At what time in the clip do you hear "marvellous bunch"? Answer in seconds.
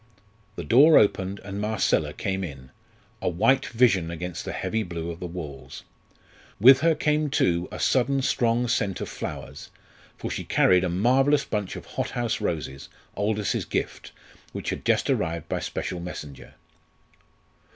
10.89-11.75